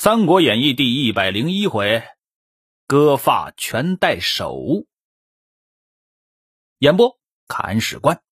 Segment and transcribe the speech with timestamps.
[0.00, 2.04] 三国演义》第一百零一回，
[2.86, 4.86] 割发全带手。
[6.78, 8.22] 演播：砍史官。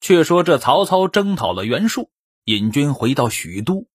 [0.00, 2.10] 却说这曹操征讨了袁术，
[2.44, 3.86] 引军回到许都，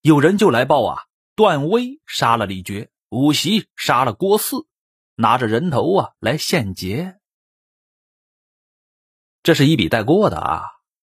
[0.00, 1.04] 有人就来报啊，
[1.36, 4.66] 段威杀了李傕，武袭杀了郭汜，
[5.14, 7.20] 拿着人头啊来献捷。
[9.44, 10.62] 这是一笔带过的啊，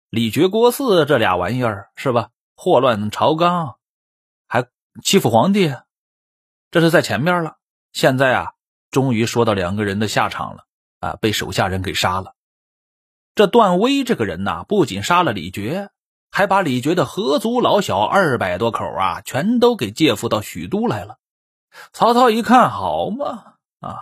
[0.08, 2.30] 李傕、郭汜这俩玩意儿是吧？
[2.56, 3.76] 祸乱朝纲，
[4.46, 4.68] 还
[5.02, 5.74] 欺负皇帝，
[6.70, 7.56] 这是在前面了。
[7.92, 8.52] 现在啊，
[8.90, 10.64] 终于说到两个人的下场了
[11.00, 12.34] 啊，被手下人给杀了。
[13.34, 15.88] 这段威这个人呐，不仅杀了李傕，
[16.30, 21.18] 还把李傕的合族老小二百多口啊，全都给借付到许都来了。
[21.92, 23.98] 曹操一看，好嘛，啊，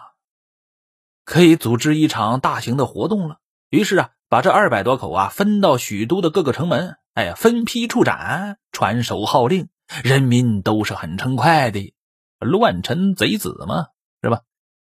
[1.25, 3.39] 可以组织一场大型的活动了。
[3.71, 6.97] 于是啊，把这二百多口啊，分到许都的各个城门。
[7.13, 9.69] 哎，分批处斩，传首号令，
[10.03, 11.93] 人民都是很称快的。
[12.39, 13.89] 乱臣贼子嘛，
[14.23, 14.41] 是吧？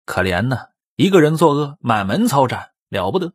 [0.06, 3.32] 可怜呐，一个人作恶，满门抄斩，了不得。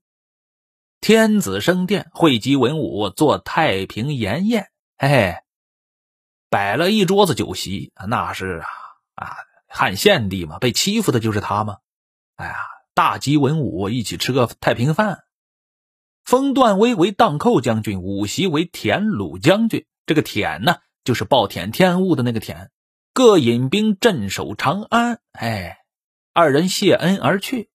[1.02, 4.70] 天子升殿，汇集文武，做太平筵宴。
[4.98, 5.36] 嘿嘿，
[6.50, 8.68] 摆了一桌子酒席，那是啊
[9.16, 9.36] 啊，
[9.68, 11.80] 汉献帝嘛，被欺负的就是他嘛。
[12.38, 12.56] 哎呀，
[12.94, 15.26] 大集文武一起吃个太平饭。
[16.28, 19.86] 封段威为荡寇将军，武袭为田鲁将军。
[20.06, 22.70] 这个田呢，就是暴殄天物的那个田。
[23.14, 25.22] 各引兵镇守长安。
[25.32, 25.78] 哎，
[26.34, 27.70] 二人谢恩而去。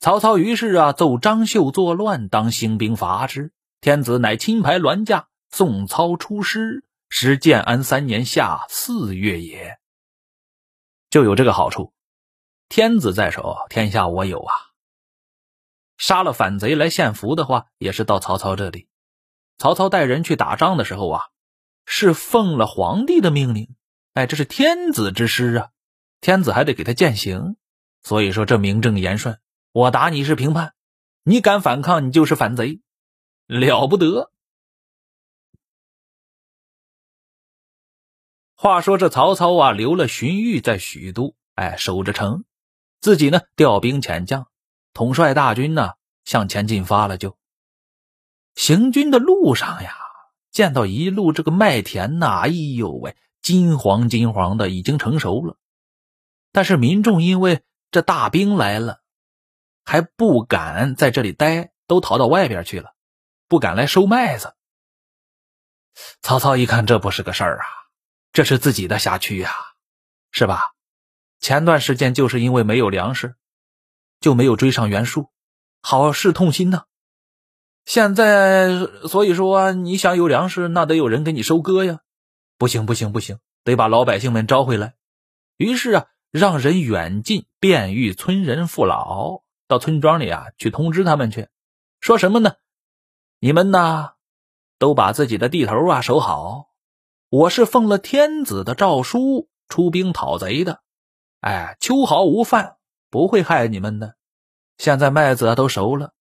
[0.00, 3.54] 曹操于是啊，奏张绣作乱，当兴兵伐之。
[3.80, 6.84] 天子乃亲排銮驾，送操出师。
[7.08, 9.78] 时建安三年夏四月也。
[11.08, 11.94] 就有这个好处，
[12.68, 14.52] 天子在手，天下我有啊。
[15.98, 18.88] 杀了反贼来献俘的话，也是到曹操这里。
[19.58, 21.24] 曹操带人去打仗的时候啊，
[21.84, 23.74] 是奉了皇帝的命令。
[24.14, 25.70] 哎，这是天子之师啊，
[26.20, 27.56] 天子还得给他践行。
[28.02, 29.40] 所以说这名正言顺，
[29.72, 30.74] 我打你是平叛，
[31.24, 32.80] 你敢反抗，你就是反贼，
[33.46, 34.30] 了不得。
[38.54, 42.44] 话说这曹操啊，留了荀彧在许都，哎，守着城，
[43.00, 44.48] 自己呢调兵遣将。
[44.98, 45.92] 统帅大军呢，
[46.24, 47.18] 向前进发了。
[47.18, 47.38] 就
[48.56, 49.96] 行军的路上呀，
[50.50, 55.56] 见到一路这个麦田呐，哎呦喂，金黄金黄的，已经成熟了。
[56.50, 59.00] 但是民众因为这大兵来了，
[59.84, 62.96] 还不敢在这里待，都逃到外边去了，
[63.46, 64.56] 不敢来收麦子。
[66.22, 67.66] 曹操一看，这不是个事儿啊，
[68.32, 69.54] 这是自己的辖区呀，
[70.32, 70.74] 是吧？
[71.38, 73.36] 前段时间就是因为没有粮食。
[74.20, 75.30] 就没有追上袁术，
[75.80, 76.84] 好是痛心呐。
[77.84, 82.00] 现在所以说，你想有粮食，那得有人给你收割呀。
[82.58, 84.94] 不行不行不行，得把老百姓们招回来。
[85.56, 91.48] 于是啊，让人远近遍遇村人父老，到村庄里啊去通知他们去，
[92.00, 92.54] 说什么呢？
[93.38, 94.14] 你们呐，
[94.78, 96.70] 都把自己的地头啊守好。
[97.30, 100.80] 我是奉了天子的诏书出兵讨贼的，
[101.40, 102.77] 哎，秋毫无犯。
[103.10, 104.14] 不会害你们的。
[104.76, 106.12] 现在麦子都熟了，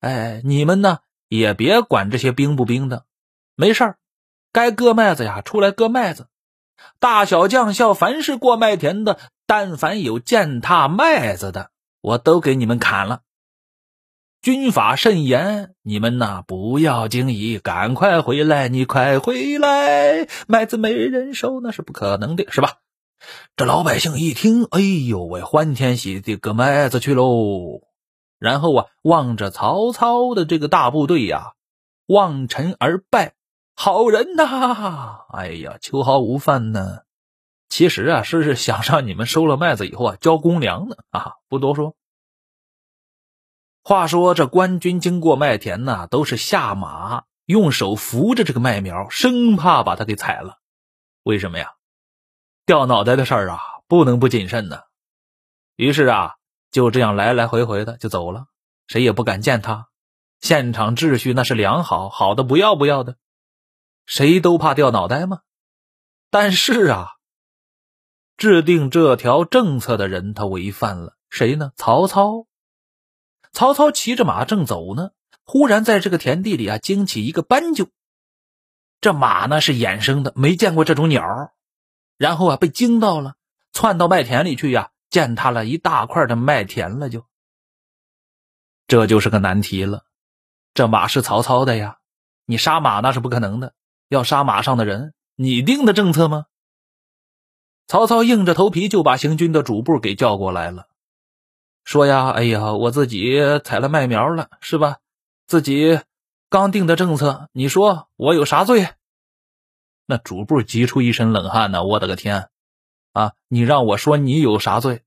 [0.00, 3.04] 哎，你们呢也别管这些冰不冰的，
[3.56, 3.98] 没事儿，
[4.52, 6.28] 该割麦子呀，出来割麦子。
[7.00, 13.22] 大小将校，凡是过麦田的，但凡有践踏麦子的，我都给你们砍了。
[14.40, 22.76] 军法甚严，你们呐不要惊疑，赶快回来，你快回来，麦子没人收那是不可能的，是吧？
[23.56, 27.82] 这老百姓一听，哎呦喂，欢天喜地割麦子去喽！
[28.38, 31.54] 然后啊，望着曹操的这个大部队呀，
[32.06, 33.34] 望尘而拜，
[33.74, 35.26] 好人呐！
[35.32, 37.00] 哎呀，秋毫无犯呢。
[37.68, 40.96] 其实啊，是想让你们收了麦子以后啊，交公粮呢。
[41.10, 41.96] 啊，不多说。
[43.82, 50.58] 话说这官军经过麦田呢，都是下马，用手扶着这个麦苗，生怕把它给踩了。
[51.24, 51.72] 为什么呀？
[52.68, 54.82] 掉脑袋的事儿啊，不能不谨慎呢。
[55.74, 56.34] 于是啊，
[56.70, 58.44] 就这样来来回回的就走了，
[58.86, 59.88] 谁也不敢见他。
[60.42, 63.16] 现场秩序那是良好，好的不要不要的，
[64.04, 65.40] 谁都怕掉脑袋吗？
[66.28, 67.08] 但是啊，
[68.36, 71.72] 制定这条政策的人他违反了，谁呢？
[71.74, 72.44] 曹操。
[73.50, 75.12] 曹操骑着马正走呢，
[75.42, 77.88] 忽然在这个田地里啊惊起一个斑鸠。
[79.00, 81.54] 这马呢是野生的，没见过这种鸟。
[82.18, 83.36] 然后啊，被惊到了，
[83.72, 87.24] 窜到麦田里去呀，践踏了一大块的麦田了，就
[88.86, 90.04] 这就是个难题了。
[90.74, 91.98] 这马是曹操的呀，
[92.44, 93.72] 你杀马那是不可能的，
[94.08, 96.46] 要杀马上的人，你定的政策吗？
[97.86, 100.88] 曹操硬着头皮就把行军的主簿给叫过来了，
[101.84, 104.98] 说呀：“哎呀，我自己采了麦苗了，是吧？
[105.46, 106.00] 自己
[106.50, 108.88] 刚定的政策，你说我有啥罪？”
[110.10, 111.84] 那主簿急出一身冷汗呢！
[111.84, 112.48] 我的个天，
[113.12, 113.34] 啊！
[113.46, 115.04] 你让我说你有啥罪？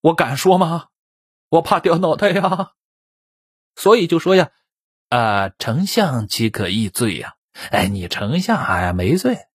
[0.00, 0.90] 我敢说吗？
[1.48, 2.74] 我怕掉脑袋呀！
[3.74, 4.52] 所以就说呀，
[5.08, 7.34] 啊，丞相岂可易罪呀？
[7.72, 9.48] 哎，你丞相哎没罪。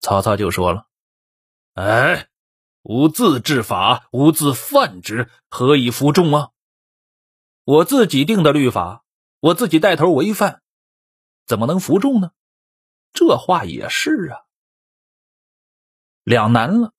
[0.00, 0.88] 曹操就说了
[1.74, 2.28] ：“哎，
[2.82, 6.50] 吾自治法，吾自犯之，何以服众啊？
[7.62, 9.04] 我自己定的律法，
[9.38, 10.60] 我自己带头违犯，
[11.46, 12.32] 怎么能服众呢？”
[13.14, 14.44] 这话也是啊，
[16.24, 16.92] 两难了。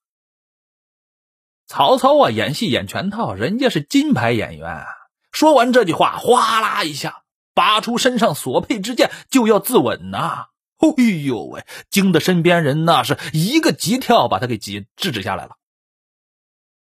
[1.68, 4.84] 曹操啊，演戏演全套，人家是金牌演员。
[5.30, 7.22] 说完这句话，哗啦一下
[7.52, 10.46] 拔出身上所佩之剑，就要自刎呐！
[10.78, 15.56] 哎呦喂，惊得身边人那是一个急跳，把他给急制止下来了。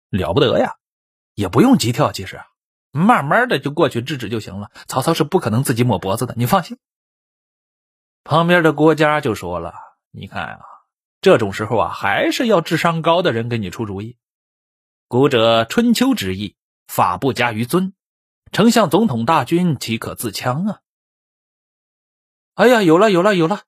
[0.10, 0.76] 了不得呀，
[1.36, 2.42] 也不用急跳，其实
[2.92, 4.72] 慢慢的就过去制止就行了。
[4.88, 6.80] 曹操是不可能自己抹脖子的，你放心。
[8.24, 9.74] 旁边的郭嘉就说了
[10.12, 10.62] ：“你看啊，
[11.22, 14.18] 这种时候啊，还是要智商高的人给你出主意。
[15.08, 16.56] 古者春秋之意，
[16.88, 17.94] 法不加于尊，
[18.52, 20.80] 丞相总统大军岂可自强啊？
[22.54, 23.64] 哎呀，有了有了有了，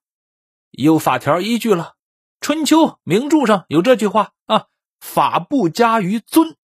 [0.70, 1.96] 有法条依据了。
[2.40, 4.66] 春秋名著上有这句话啊，
[5.00, 6.56] 法不加于尊，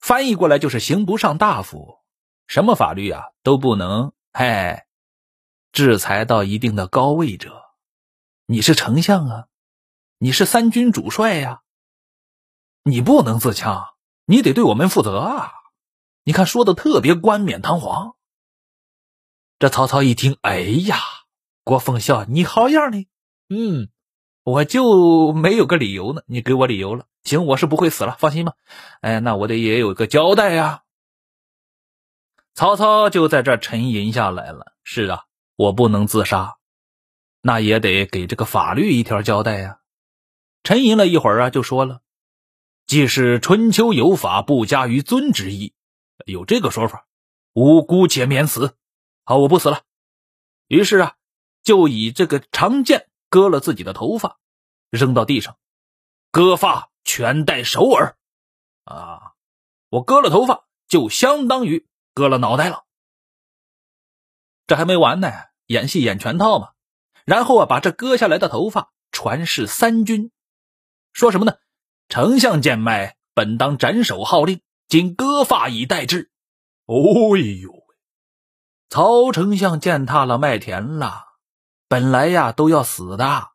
[0.00, 2.00] 翻译过来就是刑不上大夫，
[2.48, 4.88] 什么法律啊都不能，哎。”
[5.72, 7.62] 制裁到一定的高位者，
[8.46, 9.46] 你是丞相啊，
[10.18, 11.62] 你是三军主帅呀，
[12.82, 13.94] 你不能自强，
[14.24, 15.52] 你得对我们负责啊！
[16.24, 18.16] 你看说的特别冠冕堂皇。
[19.58, 20.96] 这曹操一听，哎呀，
[21.62, 23.06] 郭奉孝，你好样的！
[23.48, 23.88] 嗯，
[24.42, 28.54] 我就没有个理由呢，你给我理由了，行，我是不会死了，放心吧。
[29.00, 30.82] 哎，那我得也有个交代呀。
[32.54, 34.72] 曹操就在这沉吟下来了。
[34.82, 35.24] 是啊。
[35.60, 36.56] 我不能自杀，
[37.42, 39.80] 那也得给这个法律一条交代呀。
[40.62, 42.00] 沉吟了一会儿啊，就说了
[42.88, 45.74] ：“既是春秋有法不加于尊之意，
[46.24, 47.06] 有这个说法，
[47.52, 48.74] 吾姑且免死。
[49.26, 49.82] 好，我不死了。”
[50.66, 51.16] 于是啊，
[51.62, 54.38] 就以这个长剑割了自己的头发，
[54.88, 55.58] 扔到地上，
[56.30, 58.16] 割发全带首尔。
[58.84, 59.34] 啊，
[59.90, 62.86] 我割了头发，就相当于割了脑袋了。
[64.66, 65.49] 这还没完呢。
[65.70, 66.70] 演戏演全套嘛，
[67.24, 70.32] 然后啊，把这割下来的头发传示三军，
[71.12, 71.58] 说什么呢？
[72.08, 76.32] 丞相见脉，本当斩首号令，今割发以待之。
[76.86, 77.84] 哦呦，
[78.88, 81.22] 曹丞相践踏了麦田了，
[81.86, 83.50] 本来呀都要死的，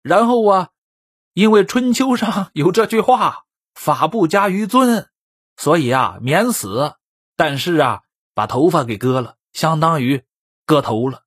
[0.00, 0.70] 然后啊，
[1.34, 3.44] 因为春秋上有这句话
[3.76, 5.10] “法不加于尊”，
[5.58, 6.94] 所以啊免死，
[7.36, 8.00] 但是啊
[8.32, 10.24] 把头发给割了，相当于
[10.64, 11.24] 割头了。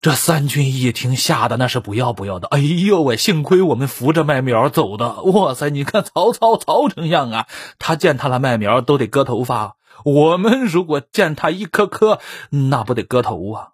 [0.00, 2.46] 这三军一听，吓得那是不要不要的。
[2.48, 3.16] 哎呦喂！
[3.16, 5.22] 幸亏我们扶着麦苗走的。
[5.22, 5.70] 哇塞！
[5.70, 7.48] 你看曹操曹丞相啊，
[7.80, 9.76] 他见他了麦苗都得割头发。
[10.04, 12.20] 我们如果见他一颗颗，
[12.50, 13.72] 那不得割头啊？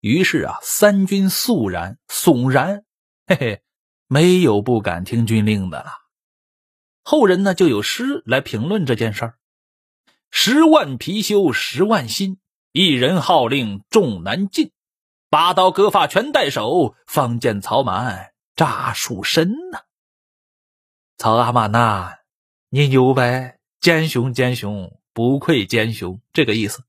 [0.00, 2.84] 于是啊，三军肃然悚然，
[3.28, 3.62] 嘿嘿，
[4.08, 5.92] 没有不敢听军令的了。
[7.04, 9.34] 后人呢，就有诗来评论这件事儿：
[10.32, 12.38] 十万貔貅十万心。
[12.72, 14.70] 一人号令众难进，
[15.28, 19.80] 拔刀割发全带手，方见曹满扎树身呐。
[21.18, 22.18] 曹阿玛呐，
[22.68, 26.84] 你牛呗，奸雄奸雄，不愧奸雄，这个意思。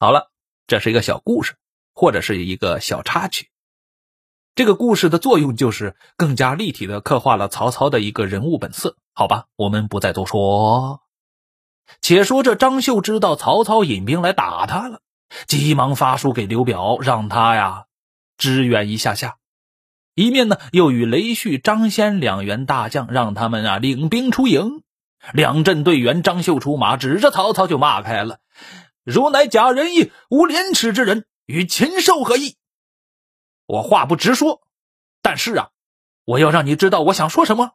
[0.00, 0.32] 好了，
[0.66, 1.54] 这是一个小故事，
[1.94, 3.50] 或者是一个小插曲。
[4.56, 8.96] 这个故事的作用就是更加立体的刻画了曹操的一个人物本色。
[9.12, 11.02] 好吧，我们不再多说。
[12.00, 15.00] 且说这张绣知道曹操引兵来打他了，
[15.46, 17.86] 急忙发书给刘表，让他呀
[18.36, 19.38] 支援一下下。
[20.14, 24.82] 一面呢，又与雷旭、张先两员大将，让他们啊领兵出营。
[25.32, 28.38] 两阵队员，张绣出马，指着曹操就骂开了
[29.02, 32.56] ：“汝乃假仁义、无廉耻之人，与禽兽何异？”
[33.66, 34.62] 我话不直说，
[35.22, 35.70] 但是啊，
[36.24, 37.72] 我要让你知道我想说什么。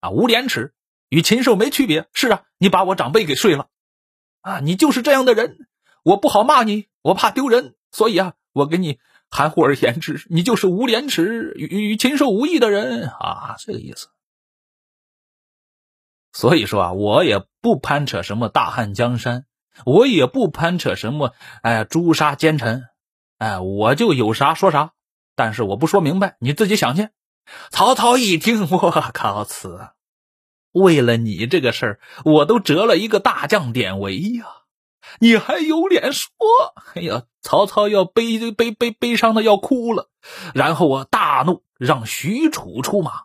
[0.00, 0.75] 啊，无廉耻。
[1.08, 2.08] 与禽兽没区别。
[2.12, 3.68] 是啊，你把我长辈给睡了，
[4.40, 5.68] 啊，你就是这样的人，
[6.02, 8.98] 我不好骂你，我怕丢人，所以啊，我给你
[9.30, 14.08] 含糊而言之，你就是无廉耻、与与禽兽无异的人啊，这个意思。
[16.32, 19.46] 所以说啊，我也不攀扯什么大汉江山，
[19.84, 21.32] 我也不攀扯什么，
[21.62, 22.84] 哎，诛杀奸臣，
[23.38, 24.92] 哎，我就有啥说啥，
[25.34, 27.08] 但是我不说明白，你自己想去。
[27.70, 29.88] 曹操一听，我靠，此
[30.76, 34.44] 为了你这个事儿，我都折了一个大将典韦呀，
[35.20, 36.30] 你还有脸说？
[36.94, 40.10] 哎呀，曹操要悲悲悲悲伤的要哭了，
[40.54, 43.22] 然后啊，大怒，让许褚出马，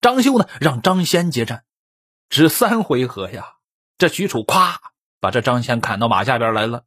[0.00, 1.64] 张绣呢，让张先接战，
[2.28, 3.54] 只三回合呀，
[3.98, 4.76] 这许褚咵。
[5.22, 6.84] 把这张先砍到马下边来了，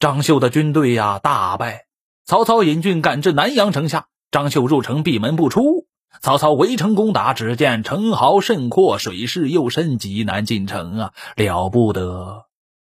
[0.00, 1.86] 张绣的军队呀大败。
[2.24, 5.87] 曹操引军赶至南阳城下，张绣入城闭门不出。
[6.20, 12.46] 曹操围城攻打，只见城壕甚阔，水势又深，极难进城啊，了不得！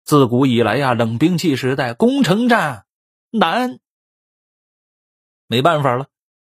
[0.04, 2.87] 自古以来呀，冷兵器时代攻城战
[3.30, 3.80] 难，
[5.49, 6.06] 没办法了，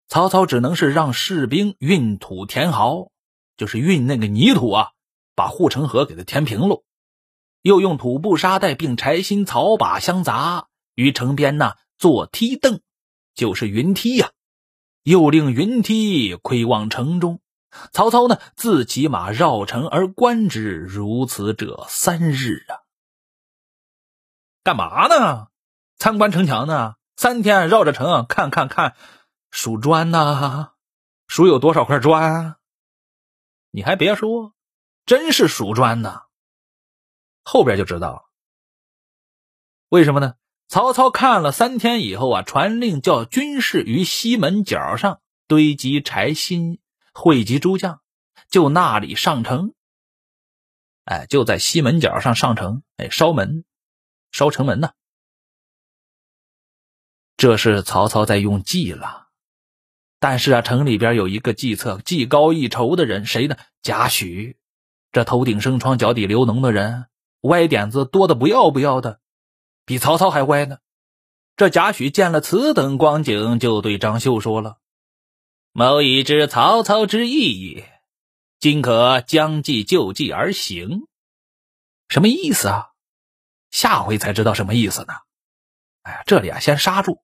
[0.08, 3.11] 曹操只能是让士兵运土填壕，
[3.56, 4.90] 就是运那个泥土啊，
[5.35, 6.82] 把护城河给它填平喽。
[7.62, 12.80] 又用土布沙袋并柴薪草把相杂于城边呢，做梯凳，
[13.35, 14.30] 就是云梯呀。
[15.06, 17.40] 又令云梯窥望城中。
[17.92, 22.82] 曹操呢，自骑马绕城而观之，如此者三日啊。
[24.64, 25.46] 干嘛呢？
[25.96, 26.96] 参观城墙呢？
[27.14, 28.96] 三天绕着城看看看，
[29.52, 30.72] 数砖呐，
[31.28, 32.56] 数有多少块砖？
[33.70, 34.54] 你还别说，
[35.04, 36.22] 真是数砖呢。
[37.44, 38.22] 后边就知道了，
[39.88, 40.34] 为什么呢？
[40.68, 46.80] 曹操看了三天以后啊，传令叫军士于西门角上堆积柴薪，
[47.12, 48.00] 汇集诸将，
[48.50, 49.75] 就那里上城。
[51.04, 53.64] 哎，就在西门角上上城，哎，烧门，
[54.32, 54.90] 烧城门呢。
[57.37, 59.28] 这是曹操在用计了。
[60.18, 63.56] 但是啊，城里边有一个计策技高一筹的人，谁呢？
[63.82, 64.56] 贾诩，
[65.12, 67.06] 这头顶生疮、脚底流脓的人。
[67.42, 69.20] 歪点子多的不要不要的，
[69.87, 70.78] 比曹操还歪呢。
[71.57, 74.76] 这贾诩见了此等光景，就对张绣说了
[75.73, 78.00] ：“某已知曹操之意也，
[78.59, 81.07] 今可将计就计而行。”
[82.11, 82.88] 什么意思啊？
[83.71, 85.14] 下回才知道什么意思呢。
[86.02, 87.23] 哎呀，这里啊，先刹住。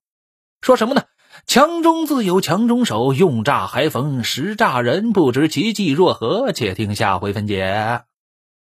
[0.62, 1.04] 说什么呢？
[1.47, 6.52] 强中自有强中手，用诈还逢时诈人，不知其计若何？
[6.52, 8.04] 且听下回分解。